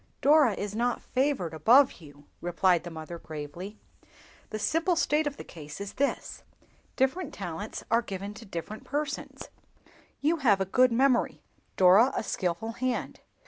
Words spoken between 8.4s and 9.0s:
different